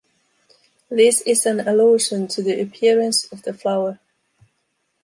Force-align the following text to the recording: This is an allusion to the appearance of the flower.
This 0.89 1.21
is 1.27 1.45
an 1.45 1.59
allusion 1.59 2.27
to 2.29 2.41
the 2.41 2.59
appearance 2.59 3.25
of 3.31 3.43
the 3.43 3.53
flower. 3.53 3.99